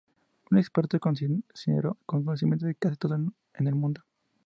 Un 0.49 0.57
experto 0.57 0.99
cocinero 0.99 1.95
con 2.07 2.23
conocimiento 2.25 2.65
de 2.65 2.73
casi 2.73 2.95
todo 2.95 3.13
en 3.13 3.67
el 3.67 3.75
mundo. 3.75 4.01